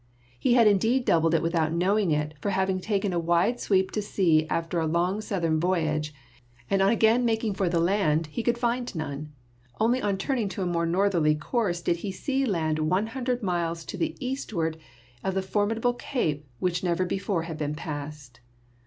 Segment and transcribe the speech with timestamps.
[0.39, 3.91] He had in deed doubled it without knowing it, for having taken a wide sweep
[3.91, 6.11] to sea after a long southern voyage,
[6.71, 9.31] on again making for the land he could find none;
[9.79, 13.85] only on turning to a more northerly course did he see land one hundred miles
[13.85, 14.79] to the eastward
[15.23, 18.39] of the formidable cape which never before had been passed.